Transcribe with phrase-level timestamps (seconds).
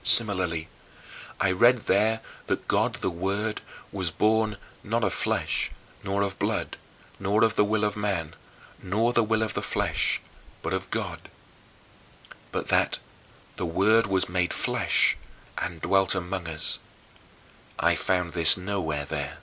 [0.02, 0.68] Similarly,
[1.40, 5.70] I read there that God the Word was born "not of flesh
[6.04, 6.76] nor of blood,
[7.18, 8.34] nor of the will of man,
[8.82, 10.20] nor the will of the flesh,
[10.60, 11.30] but of God."
[12.52, 12.98] But, that
[13.56, 15.16] "the Word was made flesh,
[15.56, 16.78] and dwelt among us"
[17.78, 19.38] I found this nowhere there.